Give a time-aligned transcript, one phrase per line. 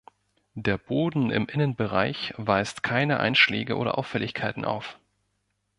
[0.55, 4.97] Der Boden im Innenbereich weist keine Einschläge oder Auffälligkeiten auf.